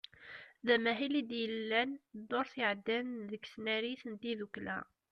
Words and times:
D 0.65 0.67
amahil 0.75 1.13
i 1.21 1.23
d-yellan 1.29 1.91
ddurt 2.19 2.53
iɛeddan 2.63 3.07
deg 3.31 3.43
tnarit 3.53 4.03
n 4.11 4.13
tiddukla. 4.21 4.79